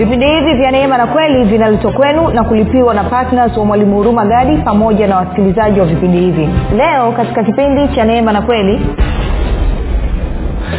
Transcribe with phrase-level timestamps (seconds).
[0.00, 4.24] vipindi hivi vya neema na kweli vinaletwa kwenu na kulipiwa na ptns wa mwalimu huruma
[4.24, 6.48] gadi pamoja na wasikilizaji wa vipindi hivi.
[6.76, 8.80] Leo katika kipindi cha neema na kweli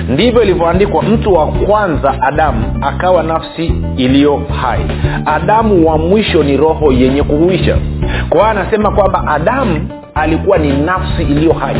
[0.09, 4.85] ndivyo ilivyoandikwa mtu wa kwanza adamu akawa nafsi iliyo hai.
[5.25, 7.77] Adamu wa mwisho ni roho yenye kuhuisha.
[8.29, 11.75] Kwa anasema kwamba adamu alikuwa ni nafsi iliyo hai.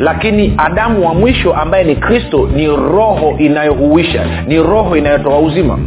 [0.00, 5.78] Lakini adamu wa mwisho ambaye ni kristo ni roho inayohuisha ni roho inayotoa uzima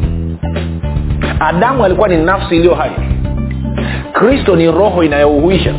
[1.47, 2.91] adamu alikuwa ni nafsi iliyo hai.
[4.13, 5.73] Kristo ni roho inayohuisha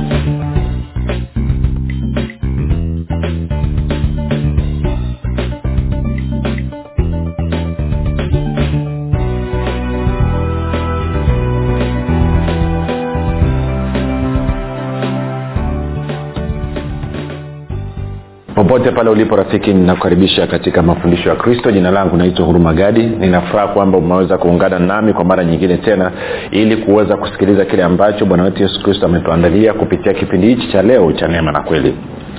[18.73, 21.73] popote pale ulipo rafiki ninakukaribisha katika mafundisho ya kristo.
[21.73, 23.03] Jina langu naitwa huruma gadi.
[23.03, 26.13] Ninafuraha kwamba umeweza kuungana nami kwa mara nyingine tena
[26.51, 31.13] ili kuweza kusikiliza kile ambacho bwana wetu yesu kristo ametuandalia kupitia kipindi hichi cha leo
[31.13, 31.95] cha neema na kweli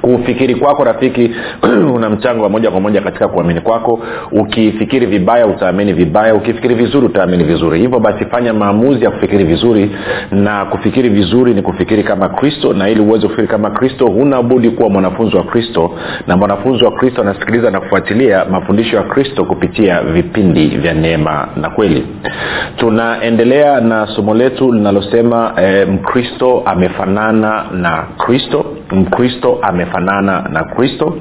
[0.00, 1.30] kufikiri kwako rafiki
[1.94, 4.00] una mchango wa moja kwa moja katika kuamini kwako.
[4.32, 6.34] Ukifikiri vibaya utaamini vibaya.
[6.34, 7.80] Ukifikiri vizuri utaamini vizuri.
[7.80, 9.90] Hivyo basi fanya maamuzi ya kufikiri vizuri.
[10.30, 14.70] Na kufikiri vizuri ni kufikiri kama kristo na ili uweze kufikiri kama kristo huna budi
[14.70, 15.90] kuwa mwanafunzi wa kristo.
[16.26, 21.70] Na mwanafunzi wa kristo anasikiliza na kufuatilia mafundisho ya kristo kupitia vipindi vya neema na
[21.70, 22.06] kweli.
[22.76, 28.64] Tunaendelea na somo letu linalosema eh, mkristo amefanana na kristo.
[28.92, 31.16] Mkristo amefanana na kristo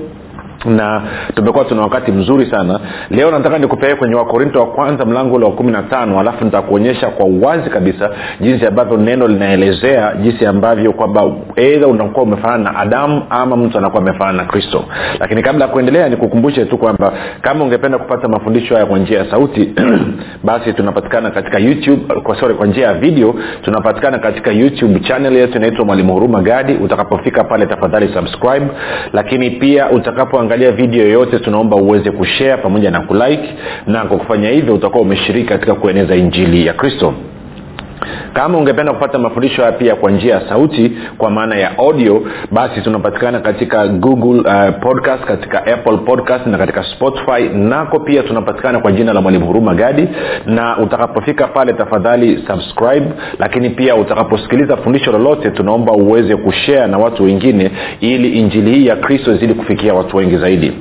[0.65, 1.01] na
[1.35, 2.79] tumekuwa tuna wakati mzuri sana.
[3.09, 7.07] Leo nataka nikupeleke kwenye wakorinto wa kwanza mlango ule wa kumi na tano alafu nitakuonyesha
[7.07, 8.09] kwa uwazi kabisa
[8.41, 14.01] jinsi ambavyo neno linaelezea jinsi ambavyo kwamba eidha unakuwa umefanana na adamu ama mtu anakuwa
[14.01, 14.85] amefanana na kristo.
[15.19, 19.31] Lakini kabla ya kuendelea nikukumbushe tu kwamba kama ungependa kupata mafundisho haya kwa njia ya
[19.31, 19.73] sauti
[20.43, 25.57] basi tunapatikana katika youtube kwa sorry kwa njia ya video tunapatikana katika youtube channel yetu
[25.57, 26.73] inaitwa mwalimu huruma gadi.
[26.73, 28.67] Utakapofika pale tafadhali subscribe.
[29.13, 33.53] Lakini pia utakapoangalia video yoyote tunaomba uweze kushare pamoja na kulike.
[33.87, 37.13] Na kwa kufanya hivyo utakuwa umeshiriki katika kueneza injili ya kristo
[38.33, 42.21] kama ungependa kupata mafundisho haya pia kwa njia ya sauti kwa maana ya audio
[42.51, 47.49] basi tunapatikana katika google uh, podcast katika apple podcast na katika spotify.
[47.53, 50.07] Nako pia tunapatikana kwa jina la mwalimu huruma gadi.
[50.45, 53.07] Na utakapofika pale tafadhali subscribe.
[53.39, 58.95] Lakini pia utakaposikiliza fundisho lolote tunaomba uweze kushare na watu wengine ili injili hii ya
[58.95, 60.73] kristo izidi kufikia watu wengi zaidi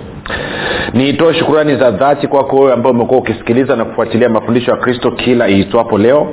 [0.94, 5.50] Niitoe shukurani za dhati kwako wewe ambao umekuwa ukisikiliza na kufuatilia mafundisho ya kristo kila
[5.50, 6.28] iitwapo leo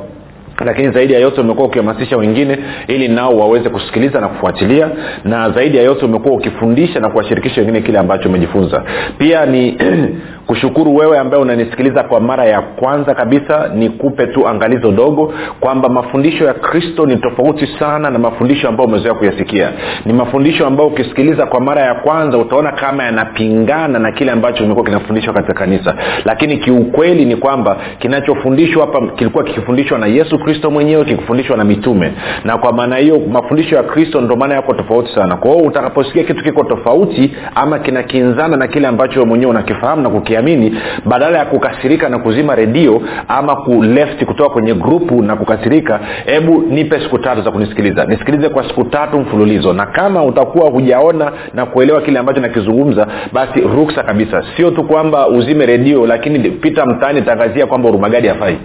[0.65, 4.91] lakini zaidi ya yote umekuwa ukihamasisha wengine ili nao waweze kusikiliza na kufuatilia.
[5.25, 8.83] Na zaidi ya yote umekuwa ukifundisha na kuwashirikisha wengine kile ambacho umejifunza.
[9.19, 9.79] Pia ni
[10.47, 13.71] kushukuru wewe ambaye unanisikiliza kwa mara ya kwanza kabisa.
[13.75, 19.15] Nikupe tu angalizo dogo kwamba mafundisho ya kristo ni tofauti sana na mafundisho ambayo umezoea
[19.15, 19.73] kuyasikia.
[20.07, 24.85] Ni mafundisho ambayo ukisikiliza kwa mara ya kwanza utaona kama yanapingana na kile ambacho kimekuwa
[24.87, 25.95] kinafundishwa katika kanisa.
[26.25, 32.13] Lakini kiukweli ni kwamba kinachofundishwa hapa kilikuwa kikifundishwa na yesu kristo mwenyewe kikifundishwa na mitume.
[32.45, 35.37] Na kwa maana hiyo mafundisho ya kristo ndo maana yako tofauti sana.
[35.37, 40.79] Kwa hiyo utakaposikia kitu kiko tofauti ama kinakinzana na kile ambacho mwenyewe unakifahamu na kukiamini
[41.05, 47.01] badala ya kukasirika na kuzima redio ama kuleft kutoka kwenye grupu na kukasirika hebu nipe
[47.01, 48.05] siku tatu za kunisikiliza.
[48.05, 49.73] Nisikilize kwa siku tatu mfululizo.
[49.73, 54.45] Na kama utakuwa hujaona na kuelewa kile ambacho nakizungumza basi ruksa kabisa.
[54.57, 58.57] Sio tu kwamba uzime redio lakini pita mtaani tangazia kwamba urumagadi hafai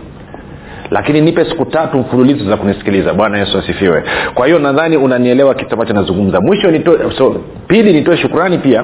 [0.91, 3.13] lakini nipe siku tatu mfululizo za kunisikiliza.
[3.13, 4.03] Bwana yesu asifiwe.
[4.33, 6.41] Kwa hiyo nadhani unanielewa kitu ambacho nazungumza.
[6.41, 7.35] Mwisho nito, so
[7.67, 8.83] pili nitoe shukurani pia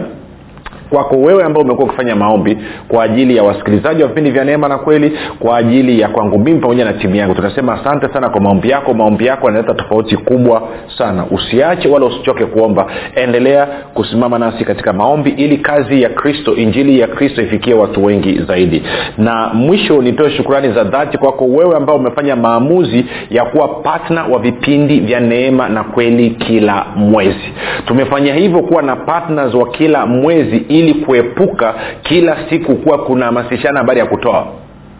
[0.91, 2.57] kwako wewe ambao umekuwa ukifanya maombi
[2.87, 6.59] kwa ajili ya wasikilizaji wa vipindi vya neema na kweli kwa ajili ya kwangu mimi
[6.59, 7.35] pamoja na timu yangu.
[7.35, 8.93] Tunasema asante sana kwa maombi yako.
[8.93, 10.61] Maombi yako yanaleta tofauti kubwa
[10.97, 11.25] sana.
[11.31, 12.85] Usiache wala usichoke kuomba.
[13.15, 18.41] Endelea kusimama nasi katika maombi ili kazi ya kristo injili ya kristo ifikie watu wengi
[18.47, 18.83] zaidi.
[19.17, 24.39] Na mwisho nitoe shukrani za dhati kwako wewe ambao umefanya maamuzi ya kuwa patna wa
[24.39, 27.53] vipindi vya neema na kweli kila mwezi.
[27.85, 31.73] Tumefanya hivyo kuwa na partners wa kila mwezi ili kuepuka
[32.03, 34.45] kila siku kuwa kunahamasishana habari ya kutoa?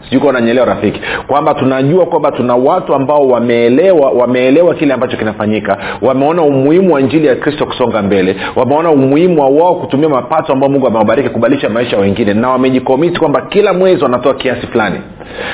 [0.10, 1.02] Sijuka unanyelewa rafiki.
[1.28, 5.78] Kwamba tunajua kwamba tuna watu ambao wameelewa wameelewa kile ambacho kinafanyika.
[6.02, 8.36] Wameona umuhimu wa njili ya kristo kusonga mbele.
[8.56, 12.34] Wameona umuhimu wa wao kutumia mapato ambao mungu amewabariki kubadilisha maisha wengine.
[12.34, 15.00] Na wamejikomiti kwamba kila mwezi wanatoa kiasi fulani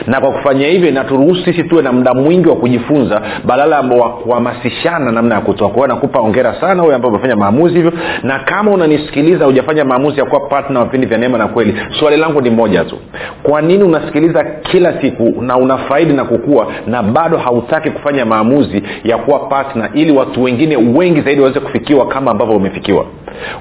[0.08, 5.12] na kwa kufanya hivyo inaturuhusu sisi tuwe na muda mwingi wa kujifunza badala ya kuhamasishana
[5.12, 5.70] namna ya kutoa.
[5.70, 7.94] Kwao nakupa ongera sana huyo ambao umefanya maamuzi hivyo
[8.24, 12.18] na kama unanisikiliza hujafanya maamuzi ya kuwa patna wa vipindi vya neema na kweli swali
[12.18, 12.98] langu ni moja tu.
[13.44, 19.18] Kwa nini unasikiliza kila siku na unafaidi na kukua na bado hautaki kufanya maamuzi ya
[19.18, 23.06] kuwa patna ili watu wengine wengi zaidi waweze kufikiwa kama ambavyo umefikiwa?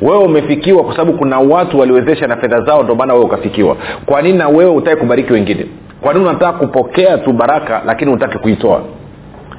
[0.03, 3.77] Wewe umefikiwa kwa sababu kuna watu waliwezesha na fedha zao ndio maana wewe ukafikiwa.
[4.07, 5.67] Kwa nini na wewe utaki kubariki wengine
[6.01, 8.83] kwa nini unataka kupokea tu baraka lakini unataki kuitoa?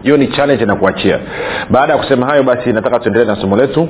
[0.03, 1.19] Hiyo ni challenge na kuachia.
[1.69, 3.89] Baada ya kusema hayo basi nataka tuendelee na somo letu.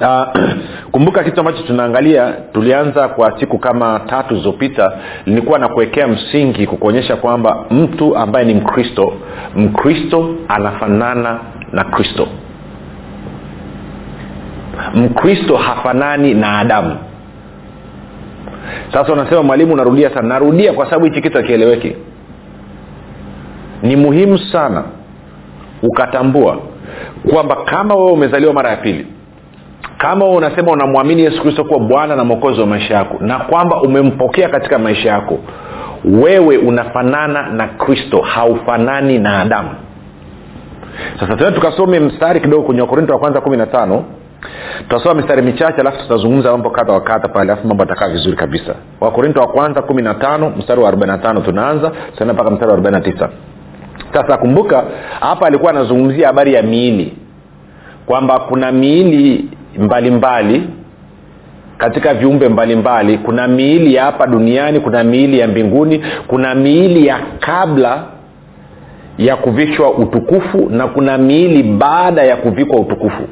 [0.00, 0.40] Uh,
[0.92, 4.92] kumbuka kitu ambacho tunaangalia tulianza kwa siku kama tatu zilizopita
[5.26, 9.12] nilikuwa na kuwekea msingi kukuonyesha kwamba mtu ambaye ni mkristo
[9.56, 11.38] mkristo anafanana
[11.72, 12.28] na kristo.
[14.94, 16.96] Mkristo hafanani na adamu
[18.92, 20.28] sasa unasema mwalimu narudia sana.
[20.28, 21.96] Narudia kwa sababu hichi kitu akieleweki
[23.82, 24.84] ni muhimu sana
[25.82, 26.58] ukatambua
[27.30, 29.06] kwamba kama wewe umezaliwa mara ya pili
[29.98, 33.82] kama wewe unasema unamwamini yesu kristo kuwa bwana na mwokozi wa maisha yako na kwamba
[33.82, 35.38] umempokea katika maisha yako
[36.04, 39.70] wewe unafanana na kristo haufanani na adamu.
[41.20, 44.04] Sasa tena tukasome mstari kidogo kwenye wakorinto wa kwanza kumi na tano
[44.78, 48.74] tutasoma mistari michache alafu tutazungumza mambo kadha wa kadha pale alafu mambo atakaa vizuri kabisa.
[49.00, 52.72] Wakorinto wa kwanza kumi na tano mstari wa arobaina tano tunaanza tutaenda mpaka mstari wa
[52.74, 53.28] arobaina tisa.
[54.12, 54.84] Sasa kumbuka
[55.20, 57.16] hapa alikuwa anazungumzia habari ya miili
[58.06, 59.48] kwamba kuna miili
[59.78, 60.70] mbalimbali mbali,
[61.78, 63.12] katika viumbe mbalimbali.
[63.12, 63.18] Mbali.
[63.26, 68.04] kuna miili ya hapa duniani kuna miili ya mbinguni kuna miili ya kabla
[69.18, 73.22] ya kuvishwa utukufu na kuna miili baada ya kuvikwa utukufu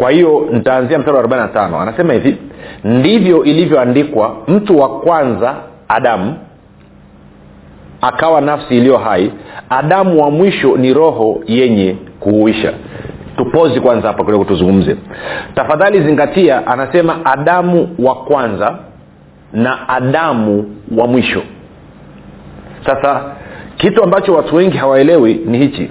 [0.00, 2.36] kwa hiyo nitaanzia mstari wa 45 anasema hivi
[2.84, 5.54] ndivyo ilivyoandikwa mtu wa kwanza
[5.88, 6.36] adamu
[8.00, 9.32] akawa nafsi iliyo hai.
[9.70, 12.72] Adamu wa mwisho ni roho yenye kuuisha.
[13.36, 14.96] Tupozi kwanza hapa kidogo tuzungumze.
[15.54, 18.78] Tafadhali zingatia anasema adamu wa kwanza
[19.52, 21.42] na adamu wa mwisho.
[22.86, 23.22] Sasa
[23.76, 25.90] kitu ambacho watu wengi hawaelewi ni hichi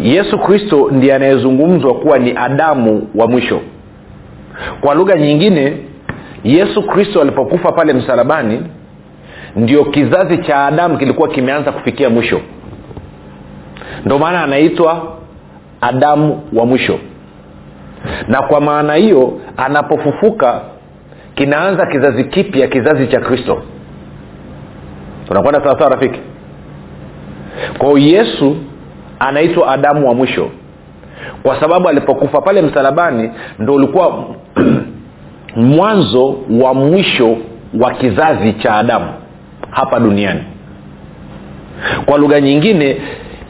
[0.00, 3.60] yesu kristo ndiye anayezungumzwa kuwa ni adamu wa mwisho.
[4.80, 5.76] Kwa lugha nyingine
[6.44, 8.62] yesu kristo alipokufa pale msalabani
[9.56, 12.40] ndio kizazi cha adamu kilikuwa kimeanza kufikia mwisho.
[14.04, 15.16] Ndio maana anaitwa
[15.80, 16.98] adamu wa mwisho.
[18.28, 20.60] Na kwa maana hiyo anapofufuka
[21.34, 23.62] kinaanza kizazi kipya kizazi cha kristo.
[25.28, 26.20] Tunakwenda sawasawa rafiki?
[27.78, 28.56] Kwao yesu
[29.18, 30.50] anaitwa adamu wa mwisho.
[31.42, 34.24] Kwa sababu alipokufa pale msalabani ndo ulikuwa
[35.56, 37.36] mwanzo wa mwisho
[37.80, 39.06] wa kizazi cha adamu
[39.70, 40.40] hapa duniani.
[42.06, 42.96] Kwa lugha nyingine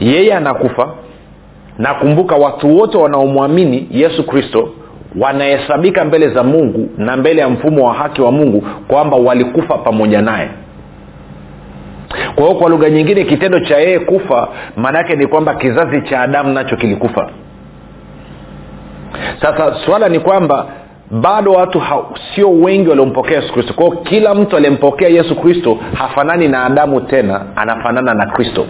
[0.01, 0.89] yeye anakufa
[1.79, 4.69] nakumbuka watu wote wanaomwamini yesu kristo
[5.21, 10.23] wanahesabika mbele za mungu na mbele ya mfumo wa haki wa mungu kwamba walikufa pamoja
[10.23, 10.49] naye
[12.35, 16.53] kwa hiyo kwa lugha nyingine kitendo cha yeye kufa maanaake ni kwamba kizazi cha adamu
[16.53, 17.31] nacho kilikufa.
[19.41, 20.67] Sasa swala ni kwamba
[21.11, 21.99] bado watu ha,
[22.35, 23.75] sio wengi waliompokea yesu kristo.
[23.75, 28.67] Kwao kila mtu aliyempokea yesu kristo hafanani na adamu tena anafanana na kristo.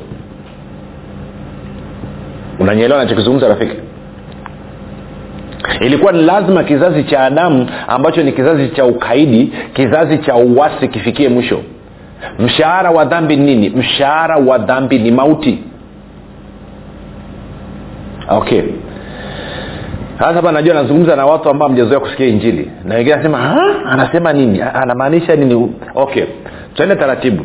[2.59, 3.76] Unanyeelewa nachokizungumza rafiki?
[5.81, 11.28] Ilikuwa ni lazima kizazi cha adamu ambacho ni kizazi cha ukaidi kizazi cha uwasi kifikie
[11.28, 11.61] mwisho
[12.39, 13.71] mshahara wa dhambi nini?
[13.71, 15.59] Mshahara wa dhambi ni mauti.
[18.29, 18.63] Okay.
[20.19, 22.71] Sasa hapa najua nazungumza na watu ambao mjazoea kusikia injili.
[22.85, 23.57] Na wengine anasema
[23.87, 24.63] anasema nini?
[24.63, 26.25] Anamaanisha nini okay.
[26.75, 27.45] Tuende taratibu.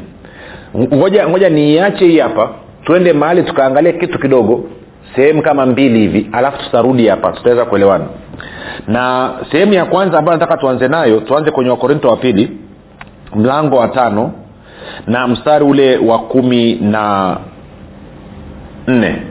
[0.77, 2.49] Ngoja ngoja niiache hii hapa.
[2.83, 4.63] Tuende mahali tukaangalia kitu kidogo
[5.15, 7.31] sehemu kama mbili hivi alafu tutarudi hapa.
[7.31, 8.05] Tutaweza kuelewana.
[8.87, 12.57] Na sehemu ya kwanza ambayo nataka tuanze nayo tuanze kwenye wakorinto wa pili
[13.35, 14.31] mlango wa tano
[15.07, 17.37] na mstari ule wa kumi na
[18.87, 19.21] nne.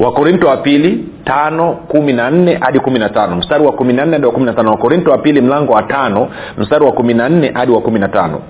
[0.00, 3.36] Wakorinto wa pili tano kumi na nne hadi kumi na tano.
[3.36, 4.70] Mstari wa kumi na nne hadi wa kumi na tano.
[4.70, 6.28] Wakorinto wa pili mlango wa tano.
[6.58, 8.40] Mstari wa kumi na nne hadi wa kumi na tano.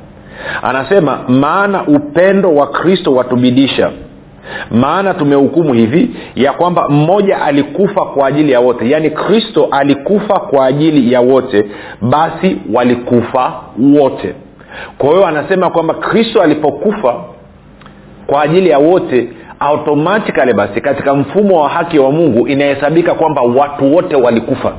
[0.62, 3.90] Anasema maana upendo wa kristo watubidisha.
[4.70, 8.90] Maana tumehukumu hivi ya kwamba mmoja alikufa kwa ajili ya wote.
[8.90, 11.64] Yaani kristo alikufa kwa ajili ya wote
[12.02, 13.52] basi walikufa
[14.00, 14.34] wote
[14.98, 17.14] kwa hiyo anasema kwamba kristo alipokufa
[18.26, 19.28] kwa ajili ya wote
[19.60, 24.72] automatikali basi katika mfumo wa haki wa mungu inahesabika kwamba watu wote walikufa.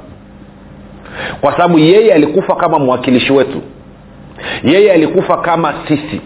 [1.42, 3.62] Kwa sababu yeye alikufa kama mwakilishi wetu.
[4.64, 6.22] Yeye alikufa kama sisi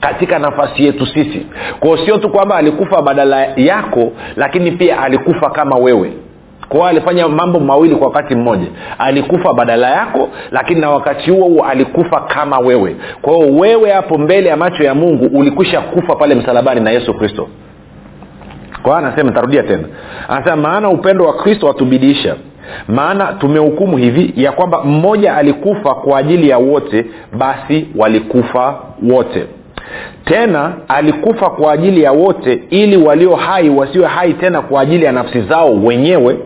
[0.00, 1.46] katika nafasi yetu sisi.
[1.80, 6.12] Kwao sio tu kwamba alikufa badala yako lakini pia alikufa kama wewe
[6.68, 8.66] kwao alifanya mambo mawili kwa wakati mmoja.
[8.98, 12.96] Alikufa badala yako lakini na wakati huo huo alikufa kama wewe.
[13.22, 17.48] Kwa wewe hapo mbele ya macho ya mungu ulikwisha kufa pale msalabani na yesu kristo.
[18.82, 19.84] Kwa anasema tarudia tena.
[20.28, 22.36] Anasema maana upendo wa kristo watubidiisha
[22.88, 27.06] maana tumehukumu hivi ya kwamba mmoja alikufa kwa ajili ya wote
[27.38, 28.74] basi walikufa
[29.12, 29.44] wote.
[30.24, 35.12] Tena alikufa kwa ajili ya wote ili walio hai wasiwe hai tena kwa ajili ya
[35.12, 36.38] nafsi zao wenyewe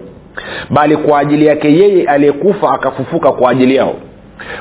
[0.70, 3.94] bali kwa ajili yake yeye aliyekufa akafufuka kwa ajili yao.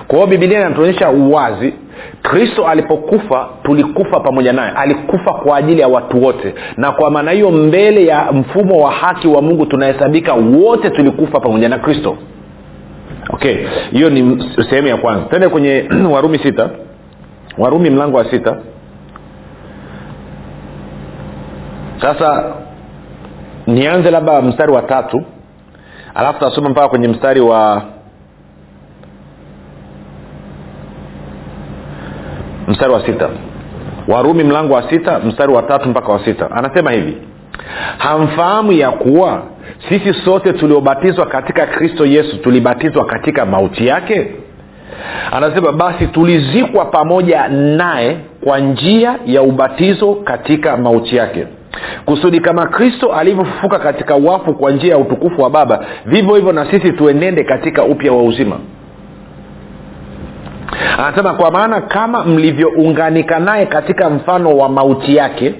[0.07, 1.73] Kwa hiyo bibilia inatuonyesha uwazi.
[2.21, 4.71] Kristo alipokufa tulikufa pamoja naye.
[4.75, 6.53] Alikufa kwa ajili ya watu wote.
[6.77, 11.69] Na kwa maana hiyo mbele ya mfumo wa haki wa mungu tunahesabika wote tulikufa pamoja
[11.69, 12.17] na kristo.
[13.29, 13.55] Okay
[13.91, 15.25] hiyo ni sehemu ya kwanza.
[15.25, 16.69] Tende kwenye warumi sita.
[17.57, 18.57] Warumi mlango wa sita.
[22.01, 22.43] Sasa
[23.67, 25.23] nianze labda mstari wa tatu
[26.15, 27.83] alafu tasoma mpaka kwenye mstari wa
[32.67, 33.29] mstari wa sita.
[34.07, 36.51] Warumi mlango wa sita mstari wa tatu mpaka wa sita.
[36.51, 37.17] Anasema hivi
[37.97, 39.43] hamfahamu ya kuwa
[39.89, 44.31] sisi sote tuliobatizwa katika kristo yesu tulibatizwa katika mauti yake?
[45.31, 51.47] Anasema basi tulizikwa pamoja naye kwa njia ya ubatizo katika mauti yake
[52.05, 56.71] kusudi kama kristo alivyofufuka katika wafu kwa njia ya utukufu wa baba vivyo hivyo na
[56.71, 58.59] sisi tuenende katika upya wa uzima.
[60.97, 65.55] Anasema kwa maana kama mlivyounganika naye katika mfano wa mauti yake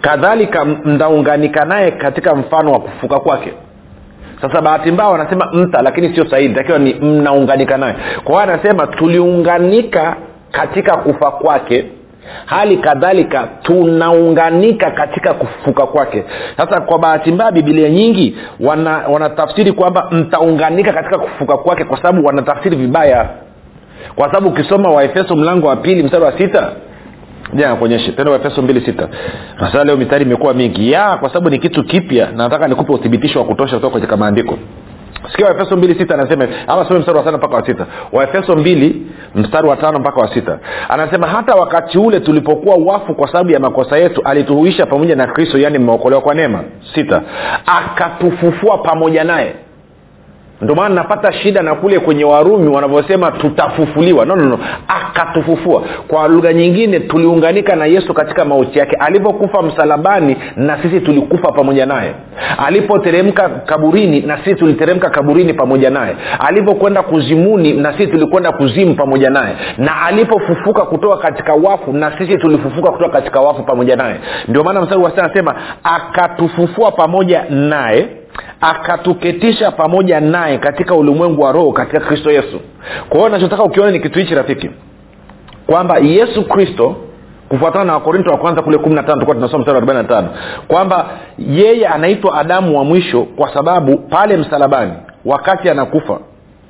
[0.00, 3.52] kadhalika mtaunganika naye katika mfano wa kufuka kwake.
[4.40, 7.94] Sasa bahati mbaya wanasema mta lakini sio sahihi takiwa ni mnaunganika naye.
[8.24, 10.16] Kwa hiyo anasema tuliunganika
[10.50, 11.84] katika kufa kwake
[12.46, 16.24] hali kadhalika tunaunganika katika kufufuka kwake.
[16.56, 18.36] Sasa kwa bahati mbaya bibilia nyingi
[19.08, 23.28] wanatafsiri wana kwamba mtaunganika katika kufufuka kwake kwa sababu wanatafsiri vibaya.
[24.14, 26.72] Kwa sababu ukisoma waefeso mlango wa pili mstari wa sita
[27.54, 29.08] ja kuonyeshe tena waefeso mbili sita.
[29.60, 30.92] Sasa leo mistari imekuwa mingi.
[30.92, 34.58] Ya kwa sababu ni kitu kipya na nataka nikupe uthibitisho wa kutosha kutoka katika maandiko
[35.30, 37.86] sikia waefeso mbili sita anasema ama some mstari wa tano mpaka wa sita.
[38.12, 40.58] Waefeso mbili mstari wa tano mpaka wa sita.
[40.88, 45.58] Anasema hata wakati ule tulipokuwa wafu kwa sababu ya makosa yetu alituhuisha pamoja na kristo
[45.58, 46.64] yaani mmeokolewa kwa neema.
[46.94, 47.22] Sita.
[47.66, 49.54] Akatufufua pamoja naye.
[50.60, 54.24] Ndio maana napata shida na kule kwenye warumi wanavyosema tutafufuliwa.
[54.24, 54.58] No, no, no.
[55.14, 58.96] Akatufufua kwa lugha nyingine tuliunganika na yesu katika mauti yake.
[58.96, 62.14] Alivyokufa msalabani na sisi tulikufa pamoja naye.
[62.66, 66.16] Alipoteremka kaburini na sisi tuliteremka kaburini pamoja naye.
[66.38, 69.54] Alivyokwenda kuzimuni na sisi tulikwenda kuzimu pamoja naye.
[69.78, 74.16] Na alipofufuka kutoka katika wafu na sisi tulifufuka kutoka katika wafu pamoja naye.
[74.48, 75.54] Ndio maana mstari wa anasema
[75.84, 78.08] akatufufua pamoja naye
[78.60, 82.60] akatuketisha pamoja naye katika ulimwengu wa roho katika kristo yesu.
[83.08, 84.70] Kwa hiyo nachotaka ukiona ni kitu hichi rafiki
[85.72, 86.96] kwamba yesu kristo
[87.48, 90.08] kufuatana na wakorinto wa kwanza kule kumi na tano tulikuwa tunasoma mstari wa arobaini na
[90.08, 90.28] tano
[90.68, 91.06] kwamba
[91.38, 94.92] yeye anaitwa adamu wa mwisho kwa sababu pale msalabani
[95.24, 96.18] wakati anakufa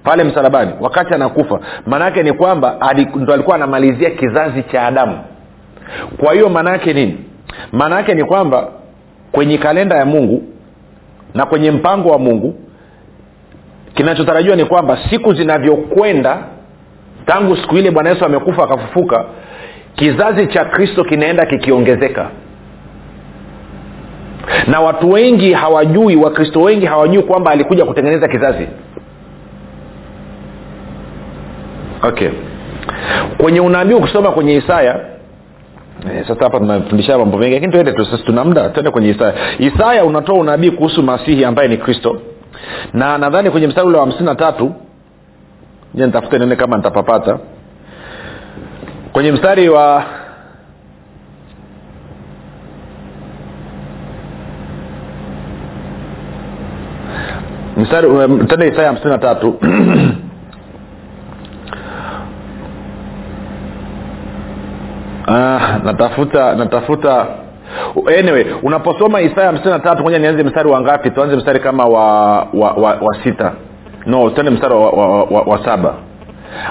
[0.05, 5.19] pale msalabani wakati anakufa maana yake ni kwamba ndo alikuwa anamalizia kizazi cha adamu.
[6.19, 7.19] Kwa hiyo maana yake nini?
[7.73, 8.69] Maana yake ni kwamba
[9.33, 10.43] kwenye kalenda ya mungu
[11.35, 12.55] na kwenye mpango wa mungu
[13.95, 16.39] kinachotarajiwa ni kwamba siku zinavyokwenda
[17.33, 19.25] tangu siku ile bwana yesu amekufa akafufuka
[19.95, 22.29] kizazi cha kristo kinaenda kikiongezeka.
[24.67, 28.69] Na watu wengi hawajui wakristo wengi hawajui kwamba alikuja kutengeneza kizazi.
[32.03, 32.29] Okay.
[33.39, 35.01] Kwenye unabii ukisoma kwenye isaya
[36.17, 39.35] Eh, sasa hapa tunafundisha mambo mengi lakini tuende tu sasa tuna muda tuende kwenye isaya.
[39.59, 42.21] Isaya unatoa unabii kuhusu masihi ambaye ni kristo.
[42.93, 44.75] Na nadhani kwenye mstari ule wa hamsini na tatu
[45.95, 47.39] je nitafute nione kama nitapapata.
[49.13, 50.05] Kwenye mstari wa
[57.77, 58.09] mstari
[58.49, 59.55] tende isaya hamsini na tatu.
[65.27, 67.27] Ah, natafuta natafuta.
[68.19, 71.11] Anyway unaposoma isaya hamsini na tatu moja nianze mstari wa ngapi?
[71.11, 73.53] Tuanze mstari kama wa wa, wa, wa sita
[74.07, 75.95] no tuende mstari wa, wa, wa, wa, wa saba.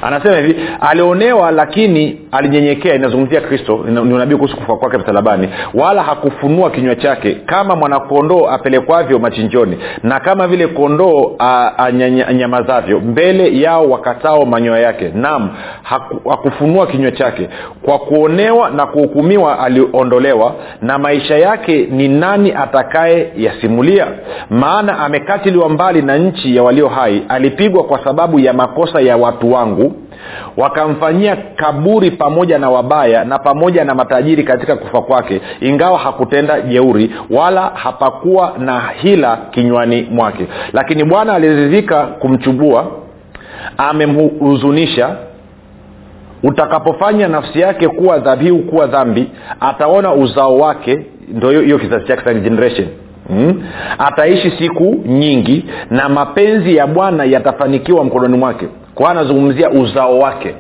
[0.01, 5.49] Anasema hivi alionewa lakini alinyenyekea inazungumzia kristo ni unabii kuhusu kufa kwake msalabani.
[5.73, 11.35] Wala hakufunua kinywa chake kama mwanakondoo apelekwavyo machinjoni na kama vile kondoo
[12.27, 15.11] anyamazavyo mbele yao wakatao manyoya yake.
[15.15, 15.49] Nam
[15.83, 17.49] haku, hakufunua kinywa chake.
[17.85, 20.53] Kwa kuonewa na kuhukumiwa aliondolewa.
[20.81, 24.07] Na maisha yake ni nani atakaye yasimulia?
[24.49, 27.23] Maana amekatiliwa mbali na nchi ya walio hai.
[27.29, 29.93] Alipigwa kwa sababu ya makosa ya watu wangu
[30.57, 37.11] wakamfanyia kaburi pamoja na wabaya na pamoja na matajiri katika kufa kwake ingawa hakutenda jeuri
[37.29, 40.47] wala hapakuwa na hila kinywani mwake.
[40.73, 42.87] Lakini bwana aliridhika kumchubua
[43.77, 45.15] amemhuzunisha.
[46.43, 51.05] Utakapofanya nafsi yake kuwa dhabihu kuwa dhambi ataona uzao wake.
[51.33, 52.87] Ndo hiyo kizazi chake generation.
[53.27, 53.63] Hmm?
[53.97, 58.67] ataishi siku nyingi na mapenzi ya bwana yatafanikiwa mkononi mwake
[59.01, 60.55] kwa anazungumzia uzao wake.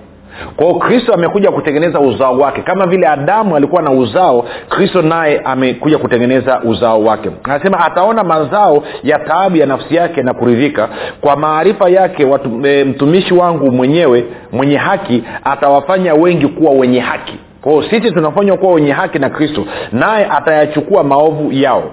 [0.55, 2.61] Kwao kristo amekuja kutengeneza uzao wake.
[2.61, 7.29] Kama vile adamu alikuwa na uzao kristo naye amekuja kutengeneza uzao wake.
[7.43, 10.89] Anasema ataona mazao ya taabu ya nafsi yake na kuridhika.
[11.21, 17.33] Kwa maarifa yake watu, e, mtumishi wangu mwenyewe mwenye haki atawafanya wengi kuwa wenye haki.
[17.61, 19.65] Kwao sisi tunafanywa kuwa wenye haki na kristo.
[19.91, 21.83] Naye atayachukua maovu yao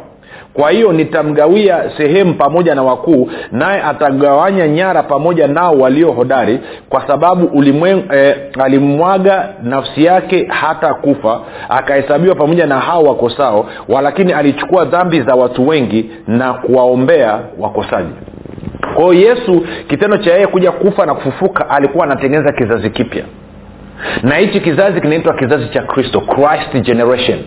[0.54, 7.06] kwa hiyo nitamgawia sehemu pamoja na wakuu naye atagawanya nyara pamoja nao walio hodari kwa
[7.06, 14.84] sababu ulimwengu eh, alimwaga nafsi yake hata kufa akahesabiwa pamoja na hao wakosao walakini alichukua
[14.84, 18.12] dhambi za watu wengi na kuwaombea wakosaji.
[18.94, 23.24] Kwa hiyo yesu kitendo cha yeye kuja kufa na kufufuka alikuwa anatengeneza kizazi kipya.
[24.22, 27.38] Na hichi kizazi kinaitwa kizazi cha kristo christ generation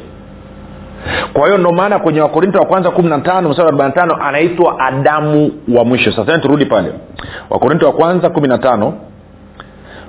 [1.33, 4.23] kwa hiyo ndio maana kwenye wakorinto wa kwanza kumi na tano mstari arobaini na tano
[4.23, 6.11] anaitwa adamu wa mwisho.
[6.11, 6.91] Sasa turudi pale.
[7.49, 8.93] Wakorinto wa kwanza kumi na tano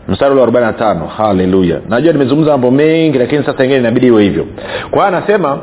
[0.08, 1.06] mstari na tano.
[1.06, 1.80] Haleluya.
[1.88, 4.46] Najua nimezungumza mambo mengi lakini sasa ingine inabidi iwe hivyo.
[4.90, 5.58] Kwa hiyo anasema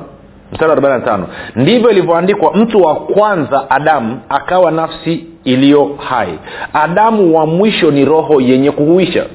[0.51, 6.39] mstari wa arobaini na tano ndivyo ilivyoandikwa mtu wa kwanza adamu akawa nafsi iliyo hai.
[6.73, 9.25] Adamu wa mwisho ni roho yenye kuhuisha.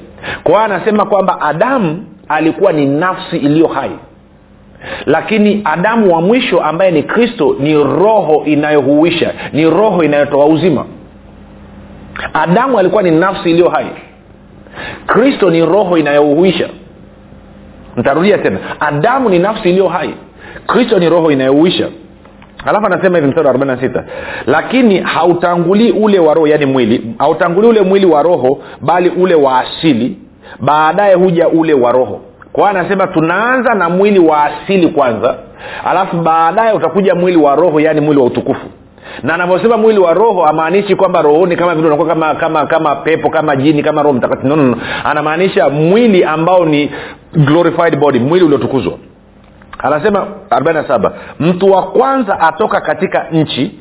[0.43, 3.91] Kwa hiyo anasema kwamba adamu alikuwa ni nafsi iliyo hai
[5.05, 10.85] lakini adamu wa mwisho ambaye ni kristo ni roho inayohuisha ni roho inayotoa uzima.
[12.33, 13.87] Adamu alikuwa ni nafsi iliyo hai.
[15.07, 16.69] Kristo ni roho inayohuisha.
[17.97, 18.59] Ntarudia tena.
[18.79, 20.13] Adamu ni nafsi iliyo hai.
[20.67, 21.87] Kristo ni roho inayohuisha.
[22.65, 24.03] Alafu anasema hivi mstari wa 46
[24.47, 27.15] lakini hautangulii ule wa roho yaani mwili.
[27.17, 30.17] Hautangulii ule mwili wa roho bali ule wa asili.
[30.59, 32.21] Baadaye huja ule wa roho
[32.55, 35.35] kwa anasema tunaanza na mwili wa asili kwanza
[35.85, 38.65] alafu baadaye utakuja mwili wa roho yaani mwili wa utukufu.
[39.23, 43.29] Na anavyosema mwili wa roho amaanishi kwamba rohoni kama vile unakuwa kama kama kama pepo
[43.29, 44.47] kama jini kama roho mtakatifu.
[44.47, 44.77] No, no, no.
[45.03, 46.91] anamaanisha mwili ambao ni
[47.33, 48.93] glorified body mwili uliotukuzwa.
[49.79, 53.79] Anasema 47 mtu wa kwanza atoka katika nchi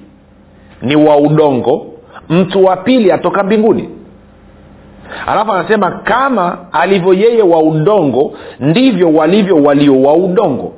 [0.83, 1.87] ni wa udongo
[2.29, 3.89] mtu wa pili atoka mbinguni
[5.27, 10.73] alafu anasema kama alivyo yeye wa udongo ndivyo walivyo walio wa udongo.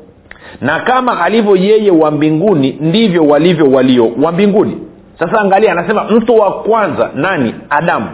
[0.61, 4.79] Na kama alivyo yeye wa mbinguni ndivyo walivyo walio wa mbinguni.
[5.19, 7.55] Sasa angalia anasema mtu wa kwanza nani?
[7.71, 8.07] Adamu.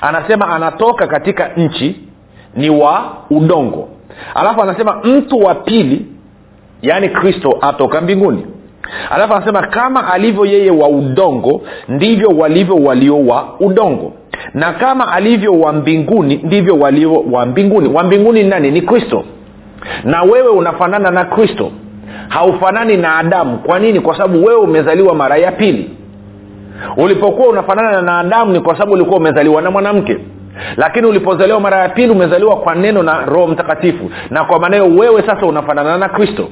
[0.00, 2.00] Anasema anatoka katika nchi
[2.56, 3.88] ni wa udongo.
[4.34, 6.06] Alafu anasema mtu wa pili
[6.82, 8.46] yaani kristo atoka mbinguni.
[9.10, 14.12] Alafu anasema kama alivyo yeye wa udongo ndivyo walivyo walio wa udongo
[14.54, 17.88] na kama alivyo wa mbinguni ndivyo walivyo wa mbinguni.
[17.88, 18.70] Wa mbinguni nani?
[18.70, 19.24] Ni kristo.
[20.04, 21.70] Na wewe unafanana na kristo.
[22.28, 23.58] Haufanani na adamu.
[23.58, 24.00] Kwa nini?
[24.00, 25.90] Kwa sababu wewe umezaliwa mara ya pili.
[26.96, 30.18] Ulipokuwa unafanana na adamu ni kwa sababu ulikuwa umezaliwa na mwanamke.
[30.76, 34.10] Lakini ulipozaliwa mara ya pili umezaliwa kwa neno na roho mtakatifu.
[34.30, 36.48] Na kwa maana wewe sasa unafanana na kristo.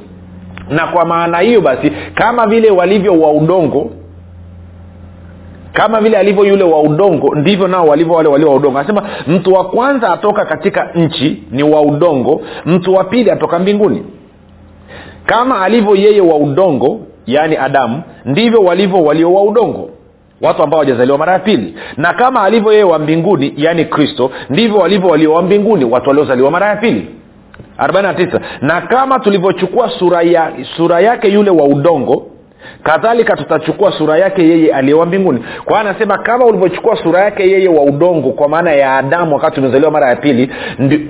[0.70, 3.90] Na kwa maana hiyo basi kama vile walivyo wa udongo
[5.72, 8.78] kama vile alivyo yule wa udongo ndivyo nao walivyo wale walio wa udongo.
[8.78, 14.02] Anasema mtu wa kwanza atoka katika nchi ni wa udongo mtu wa pili atoka mbinguni.
[15.26, 19.90] Kama alivyo yeye wa udongo yaani adamu ndivyo walivyo walio wa udongo
[20.42, 21.74] watu ambao wajazaliwa mara ya pili.
[21.96, 26.50] Na kama alivyo yeye wa mbinguni yaani kristo ndivyo walivyo walio wa mbinguni watu waliozaliwa
[26.50, 27.09] mara ya pili.
[27.78, 32.26] 49 na kama tulivyochukua sura, ya, sura yake yule wa udongo
[32.83, 35.44] kadhalika tutachukua sura yake yeye aliyewa mbinguni.
[35.64, 39.61] Kwa hiyo anasema kama ulivyochukua sura yake yeye wa udongo kwa maana ya adamu wakati
[39.61, 40.51] umezaliwa mara ya pili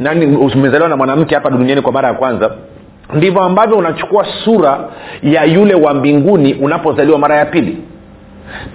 [0.00, 2.50] nani umezaliwa na mwanamke hapa duniani kwa mara ya kwanza
[3.14, 4.88] ndivyo ambavyo unachukua sura
[5.22, 7.78] ya yule wa mbinguni unapozaliwa mara ya pili.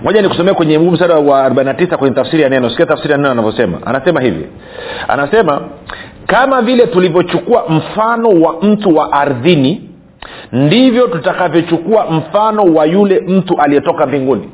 [0.02, 2.70] Moja nikusomea kwenye huu msara wa 49 kwenye tafsiri ya neno.
[2.70, 3.78] Sikia tafsiri ya neno anavyosema.
[3.86, 4.46] Anasema hivi.
[5.08, 5.62] Anasema
[6.28, 9.90] kama vile tulivyochukua mfano wa mtu wa ardhini
[10.52, 14.50] ndivyo tutakavyochukua mfano wa yule mtu aliyetoka mbinguni.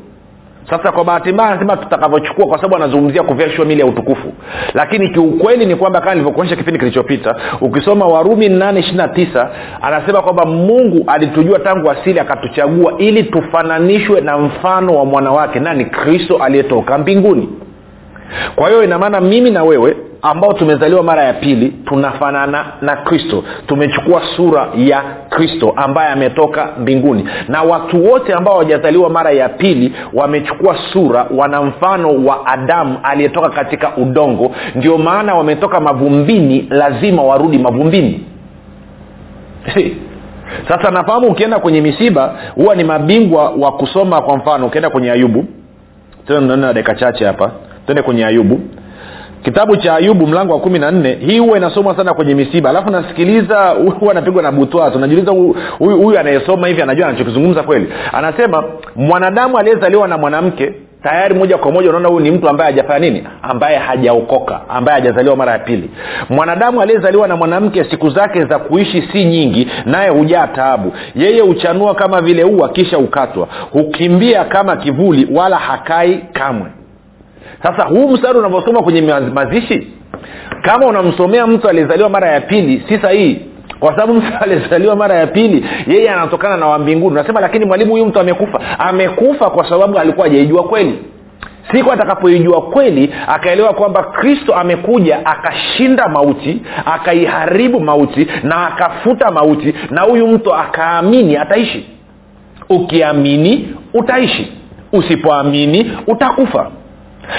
[0.70, 4.34] Sasa kwa bahati mbaya anasema tutakavyochukua kwa sababu anazungumzia kuveshwa mili ya utukufu.
[4.74, 9.48] Lakini kiukweli ni kwamba kama nilivyokuonyesha kipindi kilichopita ukisoma warumi 8
[9.82, 16.38] anasema kwamba mungu alitujua tangu asili akatuchagua ili tufananishwe na mfano wa mwanawake nani kristo
[16.38, 17.50] aliyetoka mbinguni
[18.56, 23.44] kwa hiyo inamaana mimi na wewe ambao tumezaliwa mara ya pili tunafanana na kristo.
[23.68, 27.30] Tumechukua sura ya kristo ambaye ametoka mbinguni.
[27.48, 33.50] Na watu wote ambao hawajazaliwa mara ya pili wamechukua sura wana mfano wa adamu aliyetoka
[33.50, 34.52] katika udongo.
[34.76, 38.26] Ndio maana wametoka mavumbini lazima warudi mavumbini.
[40.68, 44.66] Sasa nafahamu ukienda kwenye misiba huwa ni mabingwa wa kusoma kwa mfano.
[44.68, 45.46] Ukienda kwenye ayubu
[46.28, 47.52] tena na dakika chache hapa
[47.86, 48.60] twende kwenye ayubu.
[49.44, 51.18] Kitabu cha ayubu mlango wa kumi na nne.
[51.20, 52.70] Hii huwa inasomwa sana kwenye misiba.
[52.70, 55.32] Alafu nasikiliza huwa anapigwa na butwa najiuliza
[55.80, 57.88] huyu anayesoma hivi anajua anachokizungumza kweli?
[58.14, 58.64] Anasema
[58.96, 63.24] mwanadamu aliyezaliwa na mwanamke tayari moja kwa moja unaona huyu ni mtu ambaye hajafanya nini?
[63.42, 64.62] Ambaye hajaokoka.
[64.70, 65.90] Ambaye hajazaliwa mara ya pili.
[66.30, 70.94] Mwanadamu aliyezaliwa na mwanamke siku zake za kuishi si nyingi naye hujaa taabu.
[71.16, 76.68] Yeye huchanua kama vile ua kisha ukatwa hukimbia kama kivuli wala hakai kamwe
[77.64, 79.02] sasa huu mstari unavyosoma kwenye
[79.34, 79.88] mazishi
[80.62, 83.42] kama unamsomea mtu aliyezaliwa mara ya pili si sahihi.
[83.80, 88.06] Kwa sababu mtu aliyezaliwa mara ya pili yeye anatokana na wambinguni unasema lakini mwalimu huyu
[88.06, 88.60] mtu amekufa.
[88.80, 91.00] Amekufa kwa sababu alikuwa hajaijua kweli.
[91.72, 100.02] Siku atakapoijua kweli akaelewa kwamba kristo amekuja akashinda mauti akaiharibu mauti na akafuta mauti na
[100.02, 101.86] huyu mtu akaamini ataishi.
[102.70, 104.54] Ukiamini utaishi.
[104.94, 106.72] Usipoamini utakufa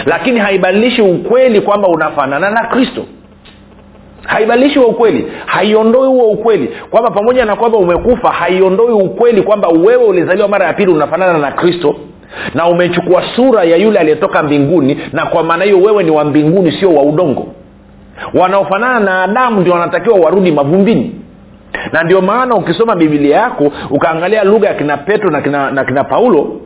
[0.06, 3.04] lakini haibadilishi ukweli kwamba unafanana na kristo.
[4.26, 5.26] Haibadilishi huo ukweli.
[5.46, 10.72] Haiondoi huo ukweli kwamba pamoja na kwamba umekufa haiondoi ukweli kwamba wewe ulizaliwa mara ya
[10.72, 11.96] pili unafanana na kristo.
[12.54, 16.72] Na umechukua sura ya yule aliyetoka mbinguni na kwa maana hiyo wewe ni wa mbinguni
[16.72, 17.46] sio wa udongo.
[18.34, 21.14] Wanaofanana na adamu ndio wanatakiwa warudi mavumbini.
[21.92, 26.04] Na ndio maana ukisoma bibilia yako ukaangalia lugha ya kina petro na kina, na kina
[26.04, 26.60] paulo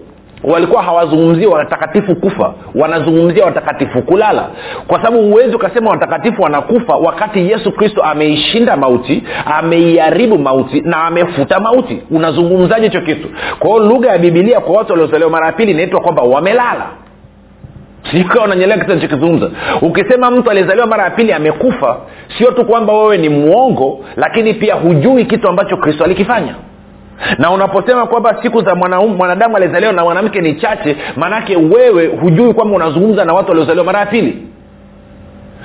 [0.47, 2.55] walikuwa hawazungumzii watakatifu kufa.
[2.75, 4.49] Wanazungumzia watakatifu kulala.
[4.87, 9.23] Kwa sababu huwezi ukasema watakatifu wanakufa wakati yesu kristo ameishinda mauti
[9.59, 12.03] ameiharibu mauti na amefuta mauti.
[12.11, 13.29] Unazungumzaje hicho kitu?
[13.59, 16.87] Kwa hiyo lugha ya bibilia kwa watu waliozaliwa mara ya pili inaitwa kwamba wamelala.
[18.11, 19.51] Sikiwa unanyelea kitu nachokizungumza
[19.83, 21.97] ukisema mtu aliyezaliwa mara ya pili amekufa
[22.39, 26.55] sio tu kwamba wewe ni mwongo lakini pia hujui kitu ambacho kristo alikifanya
[27.39, 32.77] na unaposema kwamba siku za mwanadamu alizaliwa na mwanamke ni chache maanake wewe hujui kwamba
[32.77, 34.43] unazungumza na watu waliozaliwa mara ya pili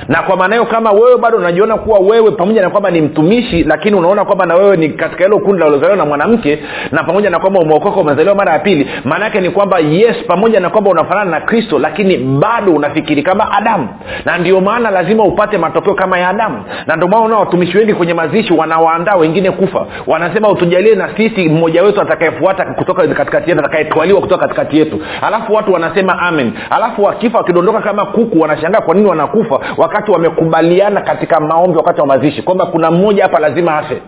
[0.07, 3.63] na kwa maana hiyo kama wewe bado unajiona kuwa wewe pamoja na kwamba ni mtumishi
[3.63, 6.59] lakini unaona kwamba na wewe ni katika hilo kundi lalozaliwa na mwanamke
[6.91, 10.59] na pamoja na kwamba umeokoka umezaliwa mara ya pili maana yake ni kwamba yes pamoja
[10.59, 13.87] na kwamba unafanana na kristo lakini bado unafikiri kama adamu.
[14.25, 16.63] Na ndio maana lazima upate matokeo kama ya adamu.
[16.87, 19.85] Na ndio maana watumishi wengi kwenye mazishi wanawaandaa wengine kufa.
[20.07, 24.99] Wanasema utujalie na sisi mmoja wetu atakayefuata kutoka katikati yetu atakayetwaliwa kutoka katikati yetu.
[25.21, 26.51] Alafu watu wanasema amen.
[26.69, 29.59] Alafu wakifa wakidondoka kama kuku wanashangaa kwa nini wanakufa
[29.91, 34.01] wakati wamekubaliana katika maombi wakati wa mazishi kwamba kuna mmoja hapa lazima afe.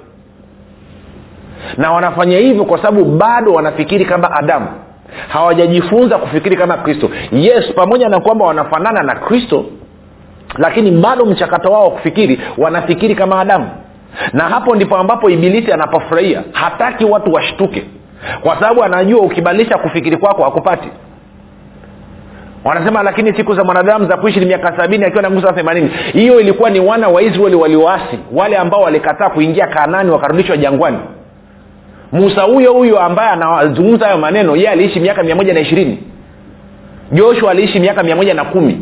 [1.77, 4.67] Na wanafanya hivyo kwa sababu bado wanafikiri kama adamu.
[5.27, 7.09] Hawajajifunza kufikiri kama kristo.
[7.31, 9.65] Yes pamoja na kwamba wanafanana na kristo
[10.57, 13.69] lakini bado mchakato wao wa kufikiri wanafikiri kama adamu.
[14.33, 16.43] Na hapo ndipo ambapo ibilisi anapofurahia.
[16.51, 17.83] Hataki watu washtuke.
[18.41, 20.89] Kwa sababu anajua ukibadilisha kufikiri kwako hakupati
[22.63, 25.91] wanasema lakini siku za mwanadamu za kuishi ni miaka sabini akiwa na nguvu saa themanini.
[26.13, 30.97] Hiyo ilikuwa ni wana wa israeli walioasi wale ambao walikataa kuingia kanani wakarudishwa jangwani.
[32.11, 35.99] Musa huyo huyo ambaye anazungumza hayo maneno yeye aliishi miaka mia moja na ishirini.
[37.11, 38.81] Joshua aliishi miaka mia moja na kumi.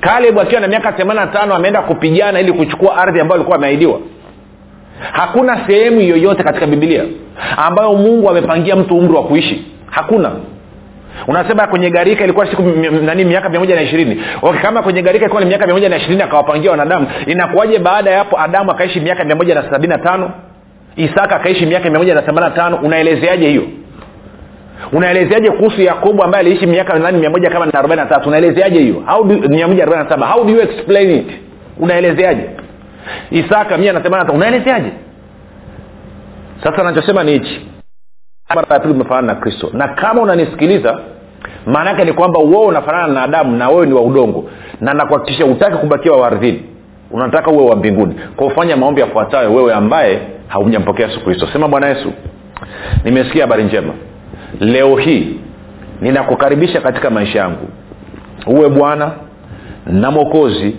[0.00, 4.00] Kalebu akiwa na miaka themani tano ameenda kupigana ili kuchukua ardhi ambayo alikuwa ameahidiwa.
[5.12, 7.04] Hakuna sehemu yoyote katika bibilia
[7.56, 9.66] ambayo mungu amepangia mtu umri wa kuishi.
[9.90, 10.32] Hakuna
[11.26, 12.62] unasema kwenye garika ilikuwa siku
[13.02, 14.22] nani miaka mia moja na ishirini.
[14.42, 18.10] Okay, kama kwenye garika ilikuwa ni miaka mia moja na ishirini akawapangia wanadamu inakuwaje baada
[18.10, 20.30] ya hapo adamu akaishi miaka mia moja na sabini na tano?
[20.96, 22.76] Isaka akaishi miaka mia moja na themani na tano?
[22.76, 23.62] Unaelezeaje hiyo?
[24.92, 28.28] Unaelezeaje kuhusu yakobo ambaye aliishi miaka nani mia moja kama na arobaini na tatu?
[28.28, 29.04] Unaelezeaje hiyo?
[29.48, 30.26] Mia moja arobaini na saba.
[30.26, 31.26] How do you explain it?
[31.78, 32.42] Unaelezeaje?
[33.30, 34.38] Isaka mia na themani na tano.
[34.38, 34.90] Unaelezeaje?
[36.64, 37.66] Sasa nachosema ni hichi
[38.54, 39.70] mara ya pili umefanana na kristo.
[39.72, 40.98] Na kama unanisikiliza
[41.66, 44.50] maana yake ni kwamba wewe unafanana na adamu na wewe ni wa udongo.
[44.80, 46.62] Na nakuhakikisha utaki kubakia waardhini
[47.10, 48.14] unataka uwe wa mbinguni.
[48.36, 51.48] Kwa ufanya maombi yafuatayo wewe ambaye haujampokea yesu kristo.
[51.52, 52.12] Sema bwana yesu
[53.04, 53.92] nimesikia habari njema.
[54.60, 55.40] Leo hii
[56.00, 57.68] ninakukaribisha katika maisha yangu.
[58.46, 59.10] Uwe bwana
[59.86, 60.76] na mwokozi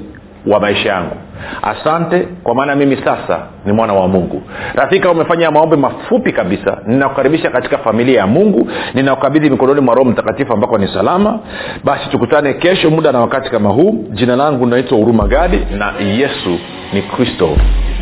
[0.50, 1.16] wa maisha yangu.
[1.62, 4.42] Asante kwa maana mimi sasa ni mwana wa mungu.
[4.76, 6.78] Rafika umefanya maombi mafupi kabisa.
[6.86, 8.70] Ninakukaribisha katika familia ya mungu.
[8.94, 11.40] Ninakukabidhi mikononi mwa roho mtakatifu ambako ni salama.
[11.84, 14.06] Basi tukutane kesho muda na wakati kama huu.
[14.12, 16.60] Jina langu naitwa huruma gadi na yesu
[16.94, 17.50] ni kristo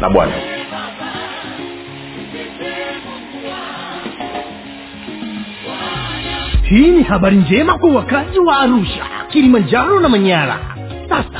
[0.02, 0.34] na bwana.
[6.64, 10.60] Hii ni habari njema kwa wakazi wa arusha kilimanjaro na manyara.
[11.10, 11.40] Sasa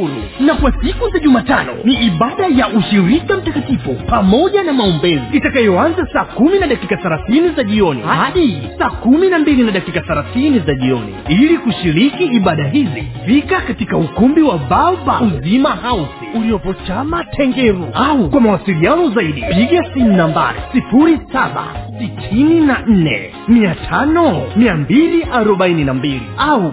[0.00, 5.22] huru na kwa siku za jumatano ni ibada ya ushirika mtakatifu pamoja na maombezi.
[5.32, 10.00] Itakayoanza saa kumi na dakika thelathini za jioni hadi saa kumi na mbili na dakika
[10.00, 11.14] thelathini za jioni.
[11.28, 17.86] Ili kushiriki ibada hizi fika katika ukumbi wa baba uzima hausi uliopo chama tengeru.
[17.94, 21.64] Au kwa mawasiliano zaidi piga simu nambari sifuri saba
[21.98, 26.22] sitini na nne mia tano mia mbili arobaini na mbili.
[26.38, 26.72] Au